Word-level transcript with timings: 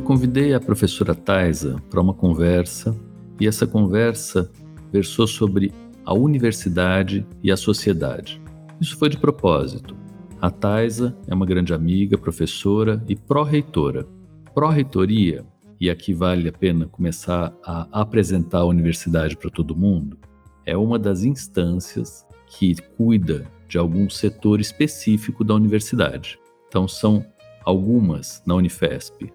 Eu 0.00 0.04
convidei 0.06 0.54
a 0.54 0.58
professora 0.58 1.14
Taisa 1.14 1.76
para 1.90 2.00
uma 2.00 2.14
conversa 2.14 2.96
e 3.38 3.46
essa 3.46 3.66
conversa 3.66 4.50
versou 4.90 5.26
sobre 5.26 5.74
a 6.06 6.14
universidade 6.14 7.26
e 7.42 7.52
a 7.52 7.56
sociedade. 7.56 8.40
Isso 8.80 8.96
foi 8.96 9.10
de 9.10 9.18
propósito. 9.18 9.94
A 10.40 10.50
Taisa 10.50 11.14
é 11.28 11.34
uma 11.34 11.44
grande 11.44 11.74
amiga, 11.74 12.16
professora 12.16 13.04
e 13.06 13.14
pró-reitora. 13.14 14.08
Pró-reitoria, 14.54 15.44
e 15.78 15.90
aqui 15.90 16.14
vale 16.14 16.48
a 16.48 16.52
pena 16.52 16.86
começar 16.86 17.52
a 17.62 17.86
apresentar 18.00 18.60
a 18.60 18.64
universidade 18.64 19.36
para 19.36 19.50
todo 19.50 19.76
mundo, 19.76 20.16
é 20.64 20.78
uma 20.78 20.98
das 20.98 21.24
instâncias 21.24 22.26
que 22.46 22.74
cuida 22.96 23.46
de 23.68 23.76
algum 23.76 24.08
setor 24.08 24.62
específico 24.62 25.44
da 25.44 25.54
universidade. 25.54 26.38
Então, 26.68 26.88
são 26.88 27.22
algumas 27.66 28.42
na 28.46 28.54
Unifesp: 28.54 29.30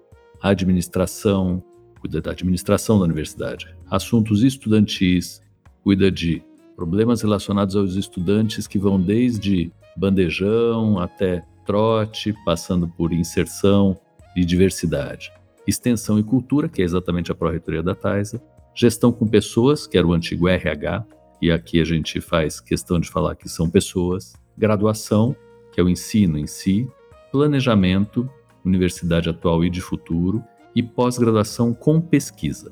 administração, 0.48 1.62
cuida 2.00 2.20
da 2.20 2.30
administração 2.30 2.98
da 2.98 3.04
universidade, 3.04 3.74
assuntos 3.90 4.42
estudantis, 4.42 5.40
cuida 5.82 6.10
de 6.10 6.42
problemas 6.74 7.22
relacionados 7.22 7.74
aos 7.74 7.94
estudantes 7.94 8.66
que 8.66 8.78
vão 8.78 9.00
desde 9.00 9.72
bandejão 9.96 10.98
até 10.98 11.42
trote, 11.64 12.34
passando 12.44 12.86
por 12.86 13.12
inserção 13.12 13.98
e 14.36 14.44
diversidade. 14.44 15.32
Extensão 15.66 16.18
e 16.18 16.22
cultura, 16.22 16.68
que 16.68 16.82
é 16.82 16.84
exatamente 16.84 17.32
a 17.32 17.34
pró-reitoria 17.34 17.82
da 17.82 17.94
Taisa. 17.94 18.40
Gestão 18.74 19.10
com 19.10 19.26
pessoas, 19.26 19.86
que 19.86 19.98
era 19.98 20.06
o 20.06 20.12
antigo 20.12 20.48
RH, 20.48 21.04
e 21.40 21.50
aqui 21.50 21.80
a 21.80 21.84
gente 21.84 22.20
faz 22.20 22.60
questão 22.60 23.00
de 23.00 23.08
falar 23.08 23.34
que 23.34 23.48
são 23.48 23.68
pessoas. 23.68 24.34
Graduação, 24.56 25.34
que 25.72 25.80
é 25.80 25.82
o 25.82 25.88
ensino 25.88 26.38
em 26.38 26.46
si. 26.46 26.88
Planejamento, 27.32 28.28
universidade 28.66 29.28
atual 29.28 29.64
e 29.64 29.70
de 29.70 29.80
futuro. 29.80 30.42
E 30.74 30.82
pós-graduação 30.82 31.72
com 31.72 32.00
pesquisa. 32.00 32.70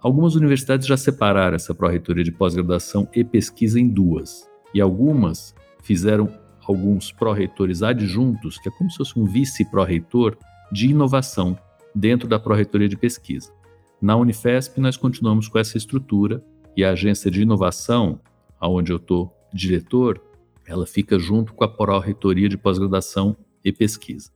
Algumas 0.00 0.34
universidades 0.34 0.86
já 0.86 0.96
separaram 0.96 1.56
essa 1.56 1.74
pró-reitoria 1.74 2.24
de 2.24 2.32
pós-graduação 2.32 3.08
e 3.14 3.24
pesquisa 3.24 3.80
em 3.80 3.88
duas, 3.88 4.46
e 4.74 4.80
algumas 4.80 5.54
fizeram 5.82 6.28
alguns 6.66 7.12
pró-reitores 7.12 7.82
adjuntos, 7.82 8.58
que 8.58 8.68
é 8.68 8.72
como 8.72 8.90
se 8.90 8.98
fosse 8.98 9.18
um 9.18 9.24
vice-pró-reitor 9.24 10.36
de 10.70 10.88
inovação 10.88 11.58
dentro 11.94 12.28
da 12.28 12.38
pró-reitoria 12.38 12.88
de 12.88 12.96
pesquisa. 12.96 13.50
Na 14.00 14.16
Unifesp, 14.16 14.78
nós 14.80 14.96
continuamos 14.96 15.48
com 15.48 15.58
essa 15.58 15.78
estrutura 15.78 16.44
e 16.76 16.84
a 16.84 16.90
agência 16.90 17.30
de 17.30 17.40
inovação, 17.40 18.20
aonde 18.60 18.92
eu 18.92 18.96
estou 18.96 19.34
diretor, 19.52 20.20
ela 20.66 20.86
fica 20.86 21.18
junto 21.18 21.54
com 21.54 21.64
a 21.64 21.68
pró-reitoria 21.68 22.48
de 22.48 22.58
pós-graduação 22.58 23.36
e 23.64 23.72
pesquisa. 23.72 24.30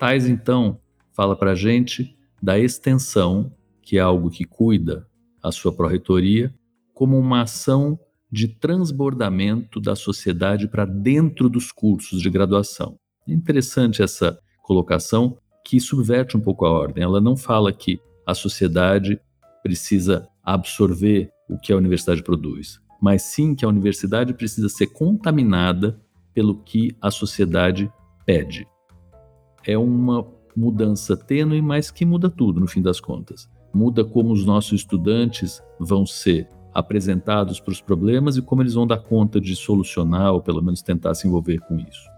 Tais, 0.00 0.26
então, 0.26 0.80
fala 1.12 1.36
para 1.36 1.50
a 1.50 1.54
gente 1.54 2.16
da 2.42 2.58
extensão, 2.58 3.52
que 3.82 3.98
é 3.98 4.00
algo 4.00 4.30
que 4.30 4.46
cuida 4.46 5.06
a 5.42 5.52
sua 5.52 5.70
pró-reitoria, 5.70 6.54
como 6.94 7.18
uma 7.18 7.42
ação 7.42 8.00
de 8.32 8.48
transbordamento 8.48 9.78
da 9.78 9.94
sociedade 9.94 10.66
para 10.68 10.86
dentro 10.86 11.50
dos 11.50 11.70
cursos 11.70 12.22
de 12.22 12.30
graduação. 12.30 12.96
É 13.28 13.32
interessante 13.34 14.02
essa 14.02 14.40
colocação 14.62 15.36
que 15.66 15.78
subverte 15.78 16.34
um 16.34 16.40
pouco 16.40 16.64
a 16.64 16.70
ordem. 16.70 17.04
Ela 17.04 17.20
não 17.20 17.36
fala 17.36 17.70
que 17.70 18.00
a 18.26 18.32
sociedade 18.32 19.20
precisa 19.62 20.26
absorver 20.42 21.30
o 21.46 21.58
que 21.58 21.74
a 21.74 21.76
universidade 21.76 22.22
produz, 22.22 22.80
mas 23.02 23.20
sim 23.20 23.54
que 23.54 23.66
a 23.66 23.68
universidade 23.68 24.32
precisa 24.32 24.70
ser 24.70 24.86
contaminada 24.86 26.00
pelo 26.32 26.62
que 26.62 26.96
a 27.02 27.10
sociedade 27.10 27.92
pede. 28.24 28.66
É 29.66 29.76
uma 29.76 30.26
mudança 30.56 31.16
tênue, 31.16 31.62
mas 31.62 31.90
que 31.90 32.04
muda 32.04 32.28
tudo 32.28 32.60
no 32.60 32.66
fim 32.66 32.82
das 32.82 33.00
contas. 33.00 33.48
Muda 33.72 34.04
como 34.04 34.32
os 34.32 34.44
nossos 34.44 34.80
estudantes 34.80 35.62
vão 35.78 36.04
ser 36.04 36.48
apresentados 36.72 37.60
para 37.60 37.72
os 37.72 37.80
problemas 37.80 38.36
e 38.36 38.42
como 38.42 38.62
eles 38.62 38.74
vão 38.74 38.86
dar 38.86 38.98
conta 38.98 39.40
de 39.40 39.54
solucionar 39.56 40.32
ou 40.32 40.40
pelo 40.40 40.62
menos 40.62 40.82
tentar 40.82 41.14
se 41.14 41.26
envolver 41.26 41.58
com 41.60 41.76
isso. 41.78 42.08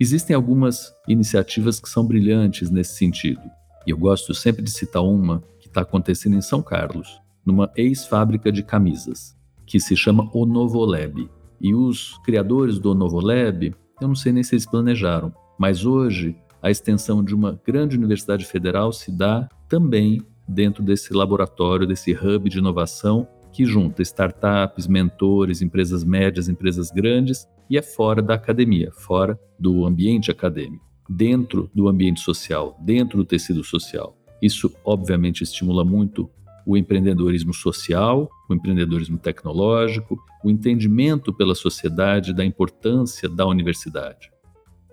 Existem 0.00 0.34
algumas 0.34 0.94
iniciativas 1.06 1.80
que 1.80 1.88
são 1.88 2.06
brilhantes 2.06 2.70
nesse 2.70 2.94
sentido, 2.94 3.42
e 3.86 3.90
eu 3.90 3.98
gosto 3.98 4.32
sempre 4.32 4.62
de 4.62 4.70
citar 4.70 5.02
uma 5.02 5.42
que 5.58 5.66
está 5.66 5.80
acontecendo 5.80 6.36
em 6.36 6.40
São 6.40 6.62
Carlos, 6.62 7.20
numa 7.44 7.70
ex-fábrica 7.76 8.52
de 8.52 8.62
camisas, 8.62 9.36
que 9.66 9.80
se 9.80 9.96
chama 9.96 10.30
Onovolab. 10.32 11.28
E 11.60 11.74
os 11.74 12.16
criadores 12.18 12.78
do 12.78 12.92
Onovolab, 12.92 13.74
eu 14.00 14.08
não 14.08 14.14
sei 14.14 14.32
nem 14.32 14.42
se 14.42 14.54
eles 14.54 14.66
planejaram, 14.66 15.32
mas 15.58 15.84
hoje 15.84 16.36
a 16.62 16.70
extensão 16.70 17.22
de 17.22 17.34
uma 17.34 17.60
grande 17.64 17.96
universidade 17.96 18.44
federal 18.44 18.92
se 18.92 19.10
dá 19.10 19.48
também 19.68 20.20
dentro 20.46 20.82
desse 20.82 21.12
laboratório, 21.12 21.86
desse 21.86 22.12
hub 22.12 22.48
de 22.48 22.58
inovação 22.58 23.28
que 23.52 23.64
junta 23.64 24.02
startups, 24.02 24.86
mentores, 24.86 25.62
empresas 25.62 26.04
médias, 26.04 26.48
empresas 26.48 26.90
grandes 26.90 27.46
e 27.68 27.76
é 27.76 27.82
fora 27.82 28.22
da 28.22 28.34
academia, 28.34 28.90
fora 28.92 29.38
do 29.58 29.86
ambiente 29.86 30.30
acadêmico, 30.30 30.84
dentro 31.08 31.70
do 31.74 31.88
ambiente 31.88 32.20
social, 32.20 32.76
dentro 32.80 33.18
do 33.18 33.24
tecido 33.24 33.64
social. 33.64 34.16
Isso, 34.40 34.72
obviamente, 34.84 35.42
estimula 35.42 35.84
muito 35.84 36.30
o 36.64 36.76
empreendedorismo 36.76 37.54
social, 37.54 38.28
o 38.48 38.54
empreendedorismo 38.54 39.18
tecnológico, 39.18 40.18
o 40.44 40.50
entendimento 40.50 41.32
pela 41.32 41.54
sociedade 41.54 42.34
da 42.34 42.44
importância 42.44 43.28
da 43.28 43.46
universidade. 43.46 44.30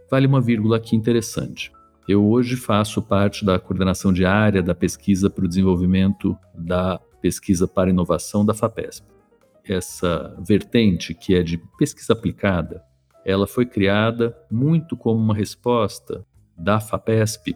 Vale 0.09 0.27
uma 0.27 0.39
vírgula 0.39 0.77
aqui 0.77 0.95
interessante. 0.95 1.71
Eu 2.07 2.23
hoje 2.29 2.55
faço 2.55 3.01
parte 3.01 3.43
da 3.43 3.57
coordenação 3.57 4.13
diária 4.13 4.61
da 4.61 4.75
pesquisa 4.75 5.29
para 5.29 5.45
o 5.45 5.47
desenvolvimento 5.47 6.37
da 6.53 6.99
pesquisa 7.19 7.67
para 7.67 7.89
inovação 7.89 8.45
da 8.45 8.53
FAPESP. 8.53 9.07
Essa 9.63 10.35
vertente, 10.39 11.15
que 11.15 11.33
é 11.33 11.41
de 11.41 11.57
pesquisa 11.79 12.13
aplicada, 12.13 12.83
ela 13.25 13.47
foi 13.47 13.65
criada 13.65 14.37
muito 14.51 14.95
como 14.95 15.19
uma 15.19 15.33
resposta 15.33 16.23
da 16.55 16.79
FAPESP 16.79 17.55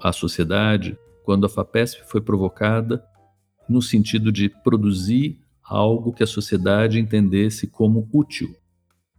à 0.00 0.10
sociedade, 0.10 0.98
quando 1.22 1.44
a 1.44 1.50
FAPESP 1.50 2.02
foi 2.06 2.22
provocada 2.22 3.04
no 3.68 3.82
sentido 3.82 4.32
de 4.32 4.48
produzir 4.48 5.38
algo 5.62 6.14
que 6.14 6.22
a 6.22 6.26
sociedade 6.26 6.98
entendesse 6.98 7.66
como 7.66 8.08
útil. 8.10 8.56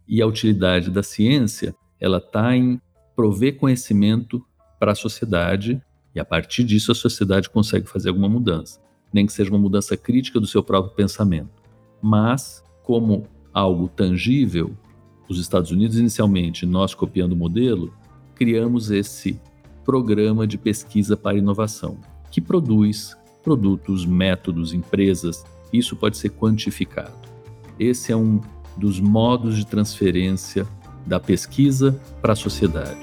E 0.07 0.19
a 0.21 0.25
utilidade 0.25 0.89
da 0.89 1.03
ciência, 1.03 1.75
ela 2.01 2.17
está 2.17 2.57
em 2.57 2.81
prover 3.15 3.57
conhecimento 3.57 4.43
para 4.79 4.93
a 4.93 4.95
sociedade 4.95 5.79
e 6.15 6.19
a 6.19 6.25
partir 6.25 6.63
disso 6.63 6.91
a 6.91 6.95
sociedade 6.95 7.49
consegue 7.49 7.87
fazer 7.87 8.09
alguma 8.09 8.27
mudança. 8.27 8.81
nem 9.13 9.25
que 9.25 9.33
seja 9.33 9.49
uma 9.49 9.59
mudança 9.59 9.97
crítica 9.97 10.39
do 10.39 10.47
seu 10.47 10.63
próprio 10.63 10.95
pensamento. 10.95 11.49
Mas, 12.01 12.63
como 12.81 13.27
algo 13.53 13.89
tangível, 13.89 14.71
os 15.27 15.37
Estados 15.37 15.69
Unidos, 15.69 15.97
inicialmente, 15.97 16.65
nós 16.65 16.95
copiando 16.95 17.33
o 17.33 17.35
modelo, 17.35 17.93
criamos 18.33 18.89
esse 18.89 19.37
programa 19.83 20.47
de 20.47 20.57
pesquisa 20.57 21.17
para 21.17 21.37
inovação, 21.37 21.99
que 22.31 22.39
produz 22.39 23.17
produtos, 23.43 24.05
métodos, 24.05 24.73
empresas. 24.73 25.43
Isso 25.73 25.93
pode 25.97 26.15
ser 26.15 26.29
quantificado. 26.29 27.27
Esse 27.77 28.13
é 28.13 28.15
um 28.15 28.39
dos 28.77 28.97
modos 29.01 29.57
de 29.57 29.67
transferência 29.67 30.65
da 31.05 31.19
pesquisa 31.19 31.99
para 32.21 32.33
a 32.33 32.35
sociedade. 32.35 33.01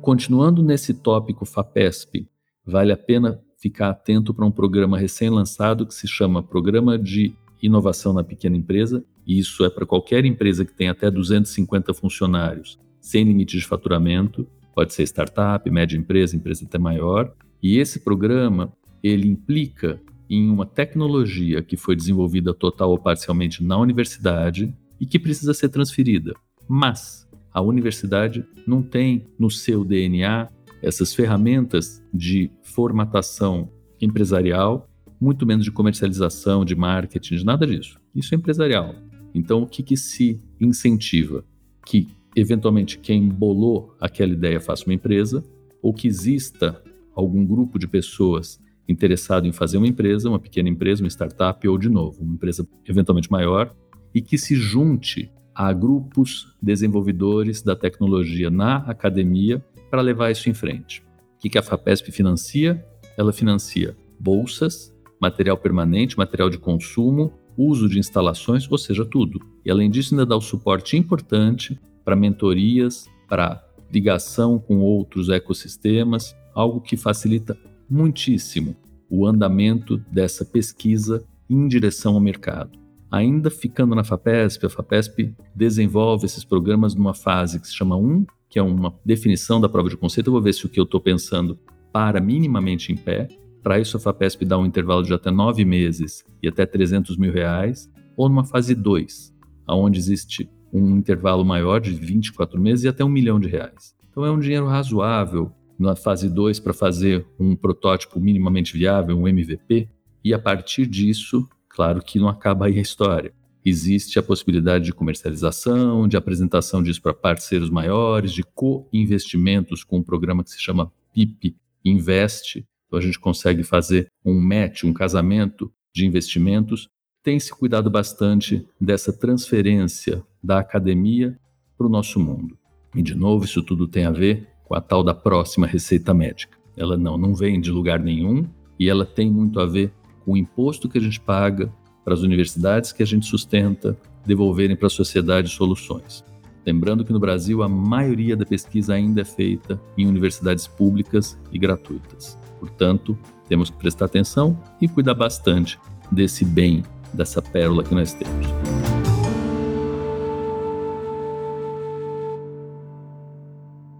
Continuando 0.00 0.62
nesse 0.62 0.92
tópico 0.92 1.46
FAPESP, 1.46 2.28
vale 2.66 2.92
a 2.92 2.96
pena 2.96 3.40
ficar 3.56 3.88
atento 3.88 4.34
para 4.34 4.44
um 4.44 4.50
programa 4.50 4.98
recém-lançado 4.98 5.86
que 5.86 5.94
se 5.94 6.06
chama 6.06 6.42
Programa 6.42 6.98
de 6.98 7.34
Inovação 7.62 8.12
na 8.12 8.22
Pequena 8.22 8.56
Empresa, 8.56 9.02
e 9.26 9.38
isso 9.38 9.64
é 9.64 9.70
para 9.70 9.86
qualquer 9.86 10.26
empresa 10.26 10.66
que 10.66 10.74
tenha 10.74 10.92
até 10.92 11.10
250 11.10 11.94
funcionários, 11.94 12.78
sem 13.00 13.24
limite 13.24 13.56
de 13.56 13.64
faturamento, 13.64 14.46
pode 14.74 14.92
ser 14.92 15.04
startup, 15.04 15.70
média 15.70 15.96
empresa, 15.96 16.36
empresa 16.36 16.66
até 16.66 16.76
maior, 16.76 17.34
e 17.62 17.78
esse 17.78 18.00
programa 18.00 18.70
ele 19.02 19.26
implica 19.26 19.98
em 20.28 20.50
uma 20.50 20.66
tecnologia 20.66 21.62
que 21.62 21.76
foi 21.76 21.94
desenvolvida 21.94 22.54
total 22.54 22.90
ou 22.90 22.98
parcialmente 22.98 23.62
na 23.62 23.78
universidade 23.78 24.74
e 25.00 25.06
que 25.06 25.18
precisa 25.18 25.52
ser 25.52 25.68
transferida. 25.68 26.34
Mas 26.68 27.28
a 27.52 27.60
universidade 27.60 28.44
não 28.66 28.82
tem 28.82 29.26
no 29.38 29.50
seu 29.50 29.84
DNA 29.84 30.48
essas 30.82 31.14
ferramentas 31.14 32.02
de 32.12 32.50
formatação 32.62 33.70
empresarial, 34.00 34.88
muito 35.20 35.46
menos 35.46 35.64
de 35.64 35.70
comercialização, 35.70 36.64
de 36.64 36.74
marketing, 36.74 37.36
de 37.36 37.44
nada 37.44 37.66
disso. 37.66 37.98
Isso 38.14 38.34
é 38.34 38.38
empresarial. 38.38 38.94
Então, 39.34 39.62
o 39.62 39.66
que, 39.66 39.82
que 39.82 39.96
se 39.96 40.40
incentiva? 40.60 41.44
Que, 41.86 42.08
eventualmente, 42.36 42.98
quem 42.98 43.28
bolou 43.28 43.94
aquela 44.00 44.32
ideia 44.32 44.60
faça 44.60 44.84
uma 44.84 44.94
empresa, 44.94 45.44
ou 45.82 45.92
que 45.92 46.06
exista 46.06 46.82
algum 47.14 47.44
grupo 47.44 47.78
de 47.78 47.86
pessoas 47.86 48.60
interessado 48.88 49.46
em 49.46 49.52
fazer 49.52 49.78
uma 49.78 49.86
empresa, 49.86 50.28
uma 50.28 50.38
pequena 50.38 50.68
empresa, 50.68 51.02
uma 51.02 51.08
startup, 51.08 51.66
ou, 51.66 51.78
de 51.78 51.88
novo, 51.88 52.22
uma 52.22 52.34
empresa 52.34 52.66
eventualmente 52.86 53.30
maior, 53.30 53.74
e 54.14 54.20
que 54.20 54.38
se 54.38 54.54
junte 54.54 55.30
a 55.54 55.72
grupos 55.72 56.54
desenvolvedores 56.60 57.62
da 57.62 57.76
tecnologia 57.76 58.50
na 58.50 58.78
academia 58.78 59.64
para 59.90 60.02
levar 60.02 60.30
isso 60.30 60.50
em 60.50 60.54
frente. 60.54 61.02
O 61.36 61.48
que 61.48 61.58
a 61.58 61.62
FAPESP 61.62 62.10
financia? 62.10 62.84
Ela 63.16 63.32
financia 63.32 63.96
bolsas, 64.18 64.92
material 65.20 65.56
permanente, 65.56 66.18
material 66.18 66.50
de 66.50 66.58
consumo, 66.58 67.32
uso 67.56 67.88
de 67.88 67.98
instalações, 67.98 68.70
ou 68.70 68.78
seja, 68.78 69.04
tudo. 69.04 69.40
E 69.64 69.70
além 69.70 69.90
disso, 69.90 70.14
ainda 70.14 70.26
dá 70.26 70.36
o 70.36 70.40
suporte 70.40 70.96
importante 70.96 71.78
para 72.04 72.16
mentorias, 72.16 73.06
para 73.28 73.64
ligação 73.92 74.58
com 74.58 74.78
outros 74.78 75.28
ecossistemas, 75.28 76.34
algo 76.54 76.80
que 76.80 76.96
facilita 76.96 77.56
muitíssimo 77.88 78.76
o 79.10 79.26
andamento 79.26 79.96
dessa 80.10 80.44
pesquisa 80.44 81.24
em 81.48 81.68
direção 81.68 82.14
ao 82.14 82.20
mercado. 82.20 82.78
Ainda 83.10 83.50
ficando 83.50 83.94
na 83.94 84.02
FAPESP, 84.02 84.66
a 84.66 84.70
FAPESP 84.70 85.34
desenvolve 85.54 86.26
esses 86.26 86.44
programas 86.44 86.94
numa 86.94 87.14
fase 87.14 87.60
que 87.60 87.68
se 87.68 87.74
chama 87.74 87.96
1, 87.96 88.26
que 88.50 88.58
é 88.58 88.62
uma 88.62 88.94
definição 89.04 89.60
da 89.60 89.68
prova 89.68 89.88
de 89.88 89.96
conceito. 89.96 90.28
Eu 90.28 90.32
vou 90.32 90.42
ver 90.42 90.52
se 90.52 90.66
o 90.66 90.68
que 90.68 90.80
eu 90.80 90.84
estou 90.84 91.00
pensando 91.00 91.58
para 91.92 92.20
minimamente 92.20 92.92
em 92.92 92.96
pé. 92.96 93.28
Para 93.62 93.78
isso, 93.78 93.96
a 93.96 94.00
FAPESP 94.00 94.44
dá 94.44 94.58
um 94.58 94.66
intervalo 94.66 95.02
de 95.02 95.14
até 95.14 95.30
nove 95.30 95.64
meses 95.64 96.24
e 96.42 96.48
até 96.48 96.66
300 96.66 97.16
mil 97.16 97.32
reais, 97.32 97.88
ou 98.16 98.28
numa 98.28 98.44
fase 98.44 98.74
2, 98.74 99.32
onde 99.68 99.98
existe 99.98 100.50
um 100.72 100.96
intervalo 100.96 101.44
maior 101.44 101.80
de 101.80 101.92
24 101.92 102.60
meses 102.60 102.84
e 102.84 102.88
até 102.88 103.04
um 103.04 103.08
milhão 103.08 103.38
de 103.38 103.46
reais. 103.46 103.94
Então 104.10 104.24
é 104.24 104.30
um 104.30 104.40
dinheiro 104.40 104.66
razoável 104.66 105.52
na 105.78 105.96
fase 105.96 106.28
2 106.28 106.60
para 106.60 106.72
fazer 106.72 107.26
um 107.38 107.56
protótipo 107.56 108.20
minimamente 108.20 108.76
viável, 108.76 109.18
um 109.18 109.28
MVP, 109.28 109.88
e 110.22 110.32
a 110.32 110.38
partir 110.38 110.86
disso 110.86 111.48
Claro 111.74 112.00
que 112.00 112.20
não 112.20 112.28
acaba 112.28 112.66
aí 112.66 112.78
a 112.78 112.82
história. 112.82 113.34
Existe 113.64 114.16
a 114.16 114.22
possibilidade 114.22 114.84
de 114.84 114.92
comercialização, 114.92 116.06
de 116.06 116.16
apresentação 116.16 116.80
disso 116.80 117.02
para 117.02 117.12
parceiros 117.12 117.68
maiores, 117.68 118.32
de 118.32 118.44
co-investimentos 118.44 119.82
com 119.82 119.98
um 119.98 120.02
programa 120.02 120.44
que 120.44 120.50
se 120.50 120.60
chama 120.60 120.92
PIP 121.12 121.56
Invest. 121.84 122.64
Então 122.86 122.98
a 122.98 123.02
gente 123.02 123.18
consegue 123.18 123.64
fazer 123.64 124.06
um 124.24 124.40
match, 124.40 124.84
um 124.84 124.92
casamento 124.92 125.72
de 125.92 126.06
investimentos. 126.06 126.88
Tem 127.24 127.40
se 127.40 127.50
cuidado 127.50 127.90
bastante 127.90 128.64
dessa 128.80 129.12
transferência 129.12 130.22
da 130.40 130.60
academia 130.60 131.36
para 131.76 131.88
o 131.88 131.90
nosso 131.90 132.20
mundo. 132.20 132.56
E, 132.94 133.02
de 133.02 133.16
novo, 133.16 133.46
isso 133.46 133.60
tudo 133.64 133.88
tem 133.88 134.04
a 134.04 134.12
ver 134.12 134.46
com 134.64 134.74
a 134.74 134.80
tal 134.80 135.02
da 135.02 135.14
próxima 135.14 135.66
receita 135.66 136.12
médica. 136.12 136.58
Ela 136.76 136.96
não, 136.96 137.16
não 137.16 137.34
vem 137.34 137.60
de 137.60 137.70
lugar 137.70 138.00
nenhum 138.00 138.44
e 138.78 138.88
ela 138.88 139.04
tem 139.04 139.30
muito 139.30 139.60
a 139.60 139.66
ver 139.66 139.92
o 140.26 140.36
imposto 140.36 140.88
que 140.88 140.98
a 140.98 141.00
gente 141.00 141.20
paga 141.20 141.72
para 142.04 142.14
as 142.14 142.20
universidades 142.20 142.92
que 142.92 143.02
a 143.02 143.06
gente 143.06 143.26
sustenta 143.26 143.96
devolverem 144.26 144.76
para 144.76 144.86
a 144.86 144.90
sociedade 144.90 145.48
soluções. 145.48 146.24
Lembrando 146.66 147.04
que 147.04 147.12
no 147.12 147.20
Brasil 147.20 147.62
a 147.62 147.68
maioria 147.68 148.36
da 148.36 148.46
pesquisa 148.46 148.94
ainda 148.94 149.20
é 149.20 149.24
feita 149.24 149.80
em 149.98 150.06
universidades 150.06 150.66
públicas 150.66 151.38
e 151.52 151.58
gratuitas. 151.58 152.38
Portanto, 152.58 153.18
temos 153.46 153.68
que 153.68 153.76
prestar 153.76 154.06
atenção 154.06 154.58
e 154.80 154.88
cuidar 154.88 155.14
bastante 155.14 155.78
desse 156.10 156.44
bem, 156.44 156.82
dessa 157.12 157.42
pérola 157.42 157.84
que 157.84 157.94
nós 157.94 158.14
temos. 158.14 158.73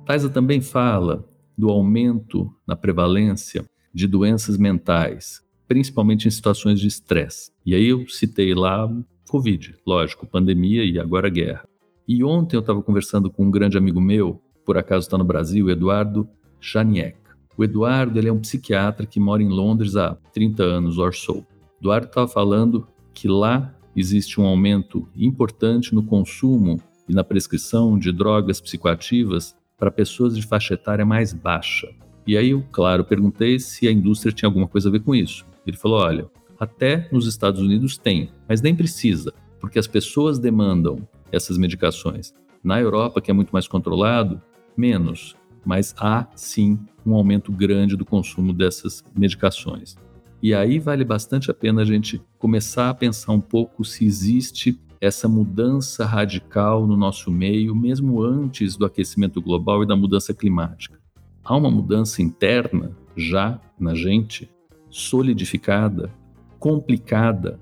Taisa 0.04 0.28
também 0.28 0.60
fala 0.60 1.24
do 1.56 1.70
aumento 1.70 2.54
na 2.66 2.76
prevalência 2.76 3.64
de 3.92 4.06
doenças 4.06 4.58
mentais, 4.58 5.40
principalmente 5.66 6.28
em 6.28 6.30
situações 6.30 6.78
de 6.78 6.86
estresse. 6.86 7.50
E 7.64 7.74
aí 7.74 7.86
eu 7.86 8.06
citei 8.08 8.54
lá 8.54 8.90
Covid, 9.30 9.74
lógico, 9.86 10.26
pandemia 10.26 10.84
e 10.84 10.98
agora 10.98 11.30
guerra. 11.30 11.66
E 12.06 12.22
ontem 12.22 12.54
eu 12.54 12.60
estava 12.60 12.82
conversando 12.82 13.30
com 13.30 13.46
um 13.46 13.50
grande 13.50 13.78
amigo 13.78 14.00
meu, 14.00 14.42
por 14.64 14.76
acaso 14.76 15.06
está 15.06 15.16
no 15.16 15.24
Brasil, 15.24 15.70
Eduardo 15.70 16.28
Chaniek. 16.60 17.16
O 17.56 17.64
Eduardo 17.64 18.18
ele 18.18 18.28
é 18.28 18.32
um 18.32 18.40
psiquiatra 18.40 19.06
que 19.06 19.18
mora 19.18 19.42
em 19.42 19.48
Londres 19.48 19.96
há 19.96 20.14
30 20.34 20.62
anos 20.62 20.98
or 20.98 21.14
so. 21.14 21.46
Eduardo 21.80 22.08
estava 22.08 22.28
falando 22.28 22.86
que 23.14 23.26
lá 23.26 23.74
existe 23.96 24.38
um 24.38 24.44
aumento 24.44 25.08
importante 25.16 25.94
no 25.94 26.02
consumo 26.02 26.78
e 27.08 27.14
na 27.14 27.24
prescrição 27.24 27.98
de 27.98 28.12
drogas 28.12 28.60
psicoativas 28.60 29.56
para 29.76 29.90
pessoas 29.90 30.36
de 30.36 30.42
faixa 30.42 30.74
etária 30.74 31.04
mais 31.04 31.32
baixa. 31.32 31.88
E 32.26 32.36
aí 32.36 32.50
eu, 32.50 32.64
claro, 32.72 33.04
perguntei 33.04 33.58
se 33.58 33.86
a 33.86 33.92
indústria 33.92 34.32
tinha 34.32 34.48
alguma 34.48 34.66
coisa 34.66 34.88
a 34.88 34.92
ver 34.92 35.00
com 35.00 35.14
isso. 35.14 35.46
Ele 35.66 35.76
falou: 35.76 36.00
olha, 36.00 36.26
até 36.58 37.08
nos 37.12 37.26
Estados 37.26 37.60
Unidos 37.60 37.98
tem, 37.98 38.30
mas 38.48 38.62
nem 38.62 38.74
precisa, 38.74 39.32
porque 39.60 39.78
as 39.78 39.86
pessoas 39.86 40.38
demandam 40.38 41.06
essas 41.30 41.58
medicações. 41.58 42.32
Na 42.62 42.80
Europa, 42.80 43.20
que 43.20 43.30
é 43.30 43.34
muito 43.34 43.50
mais 43.50 43.68
controlado, 43.68 44.40
menos, 44.76 45.36
mas 45.64 45.94
há 45.98 46.26
sim 46.34 46.78
um 47.04 47.14
aumento 47.14 47.52
grande 47.52 47.96
do 47.96 48.04
consumo 48.04 48.52
dessas 48.52 49.04
medicações. 49.16 49.96
E 50.42 50.54
aí 50.54 50.78
vale 50.78 51.04
bastante 51.04 51.50
a 51.50 51.54
pena 51.54 51.82
a 51.82 51.84
gente 51.84 52.20
começar 52.38 52.90
a 52.90 52.94
pensar 52.94 53.32
um 53.32 53.40
pouco 53.40 53.84
se 53.84 54.04
existe 54.04 54.78
essa 55.04 55.28
mudança 55.28 56.06
radical 56.06 56.86
no 56.86 56.96
nosso 56.96 57.30
meio, 57.30 57.76
mesmo 57.76 58.22
antes 58.22 58.74
do 58.74 58.86
aquecimento 58.86 59.38
global 59.42 59.82
e 59.82 59.86
da 59.86 59.94
mudança 59.94 60.32
climática. 60.32 60.98
Há 61.44 61.54
uma 61.54 61.70
mudança 61.70 62.22
interna 62.22 62.96
já 63.14 63.60
na 63.78 63.94
gente 63.94 64.50
solidificada, 64.88 66.10
complicada 66.58 67.60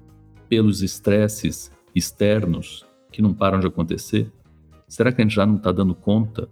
pelos 0.48 0.82
estresses 0.82 1.72
externos 1.92 2.86
que 3.10 3.20
não 3.20 3.34
param 3.34 3.58
de 3.58 3.66
acontecer? 3.66 4.30
Será 4.86 5.10
que 5.10 5.20
a 5.20 5.24
gente 5.24 5.34
já 5.34 5.44
não 5.44 5.56
está 5.56 5.72
dando 5.72 5.96
conta? 5.96 6.48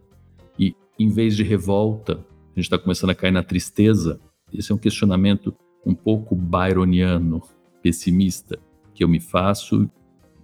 E 0.59 0.75
em 0.99 1.09
vez 1.09 1.37
de 1.37 1.45
revolta, 1.45 2.15
a 2.15 2.57
gente 2.57 2.65
está 2.65 2.77
começando 2.77 3.11
a 3.11 3.15
cair 3.15 3.31
na 3.31 3.45
tristeza? 3.45 4.21
Esse 4.53 4.73
é 4.73 4.75
um 4.75 4.79
questionamento 4.79 5.55
um 5.87 5.95
pouco 5.95 6.35
byroniano, 6.35 7.41
pessimista, 7.81 8.59
que 8.93 9.05
eu 9.05 9.09
me 9.09 9.21
faço 9.21 9.89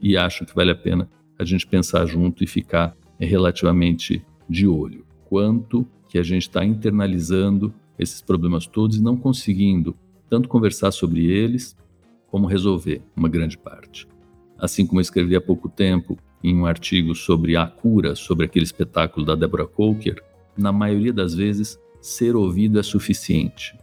e 0.01 0.17
acho 0.17 0.45
que 0.45 0.55
vale 0.55 0.71
a 0.71 0.77
pena 0.77 1.09
a 1.39 1.45
gente 1.45 1.67
pensar 1.67 2.07
junto 2.07 2.43
e 2.43 2.47
ficar 2.47 2.97
relativamente 3.19 4.25
de 4.49 4.67
olho. 4.67 5.05
Quanto 5.29 5.87
que 6.09 6.19
a 6.19 6.23
gente 6.23 6.43
está 6.43 6.65
internalizando 6.65 7.75
esses 7.99 8.21
problemas 8.21 8.67
todos 8.67 8.97
e 8.97 9.03
não 9.03 9.17
conseguindo 9.17 9.97
tanto 10.29 10.49
conversar 10.49 10.91
sobre 10.91 11.27
eles, 11.27 11.77
como 12.29 12.47
resolver 12.47 13.03
uma 13.17 13.29
grande 13.29 13.57
parte. 13.57 14.07
Assim 14.59 14.87
como 14.87 14.99
eu 14.99 15.03
escrevi 15.03 15.37
há 15.37 15.41
pouco 15.41 15.69
tempo 15.69 16.19
em 16.43 16.55
um 16.55 16.67
artigo 16.67 17.15
sobre 17.15 17.57
a 17.57 17.67
cura, 17.67 18.15
sobre 18.15 18.45
aquele 18.45 18.65
espetáculo 18.65 19.25
da 19.25 19.35
Deborah 19.35 19.67
Coker, 19.67 20.23
na 20.57 20.73
maioria 20.73 21.13
das 21.13 21.35
vezes 21.35 21.79
ser 22.01 22.37
ouvido 22.37 22.79
é 22.79 22.83
suficiente. 22.83 23.79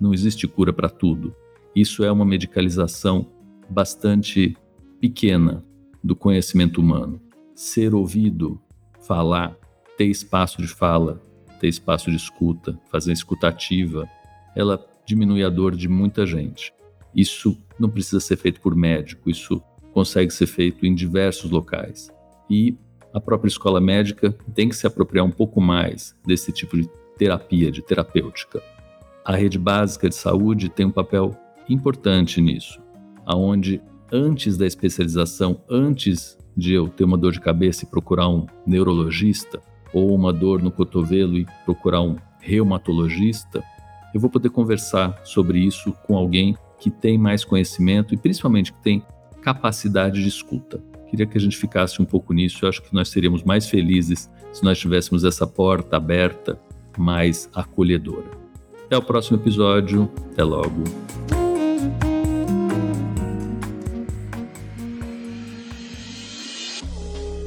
Não 0.00 0.12
existe 0.12 0.46
cura 0.46 0.72
para 0.72 0.88
tudo. 0.88 1.34
Isso 1.74 2.04
é 2.04 2.10
uma 2.10 2.24
medicalização 2.24 3.26
bastante 3.68 4.56
pequena 5.04 5.62
do 6.02 6.16
conhecimento 6.16 6.80
humano. 6.80 7.20
Ser 7.54 7.94
ouvido, 7.94 8.58
falar, 9.06 9.54
ter 9.98 10.06
espaço 10.06 10.62
de 10.62 10.66
fala, 10.66 11.20
ter 11.60 11.68
espaço 11.68 12.10
de 12.10 12.16
escuta, 12.16 12.80
fazer 12.90 13.12
escutativa, 13.12 14.08
ela 14.56 14.82
diminui 15.04 15.44
a 15.44 15.50
dor 15.50 15.76
de 15.76 15.90
muita 15.90 16.24
gente. 16.24 16.72
Isso 17.14 17.54
não 17.78 17.90
precisa 17.90 18.18
ser 18.18 18.38
feito 18.38 18.62
por 18.62 18.74
médico, 18.74 19.28
isso 19.28 19.62
consegue 19.92 20.30
ser 20.30 20.46
feito 20.46 20.86
em 20.86 20.94
diversos 20.94 21.50
locais. 21.50 22.10
E 22.48 22.74
a 23.12 23.20
própria 23.20 23.48
escola 23.48 23.82
médica 23.82 24.34
tem 24.54 24.70
que 24.70 24.76
se 24.76 24.86
apropriar 24.86 25.26
um 25.26 25.30
pouco 25.30 25.60
mais 25.60 26.16
desse 26.26 26.50
tipo 26.50 26.78
de 26.78 26.88
terapia, 27.18 27.70
de 27.70 27.82
terapêutica. 27.82 28.62
A 29.22 29.36
rede 29.36 29.58
básica 29.58 30.08
de 30.08 30.14
saúde 30.14 30.70
tem 30.70 30.86
um 30.86 30.90
papel 30.90 31.36
importante 31.68 32.40
nisso, 32.40 32.80
aonde 33.26 33.82
antes 34.14 34.56
da 34.56 34.64
especialização, 34.64 35.60
antes 35.68 36.38
de 36.56 36.72
eu 36.72 36.88
ter 36.88 37.02
uma 37.02 37.18
dor 37.18 37.32
de 37.32 37.40
cabeça 37.40 37.84
e 37.84 37.88
procurar 37.88 38.28
um 38.28 38.46
neurologista, 38.64 39.60
ou 39.92 40.14
uma 40.14 40.32
dor 40.32 40.62
no 40.62 40.70
cotovelo 40.70 41.36
e 41.36 41.46
procurar 41.64 42.00
um 42.00 42.16
reumatologista, 42.40 43.62
eu 44.14 44.20
vou 44.20 44.30
poder 44.30 44.50
conversar 44.50 45.20
sobre 45.24 45.58
isso 45.58 45.92
com 46.06 46.16
alguém 46.16 46.56
que 46.78 46.90
tem 46.90 47.18
mais 47.18 47.44
conhecimento 47.44 48.14
e 48.14 48.16
principalmente 48.16 48.72
que 48.72 48.80
tem 48.80 49.02
capacidade 49.42 50.22
de 50.22 50.28
escuta. 50.28 50.80
Queria 51.10 51.26
que 51.26 51.36
a 51.36 51.40
gente 51.40 51.56
ficasse 51.56 52.00
um 52.00 52.04
pouco 52.04 52.32
nisso. 52.32 52.64
Eu 52.64 52.68
acho 52.68 52.82
que 52.82 52.94
nós 52.94 53.08
seríamos 53.08 53.42
mais 53.42 53.68
felizes 53.68 54.30
se 54.52 54.64
nós 54.64 54.78
tivéssemos 54.78 55.24
essa 55.24 55.46
porta 55.46 55.96
aberta, 55.96 56.58
mais 56.96 57.48
acolhedora. 57.54 58.30
Até 58.86 58.96
o 58.96 59.02
próximo 59.02 59.38
episódio. 59.38 60.10
Até 60.32 60.44
logo. 60.44 61.03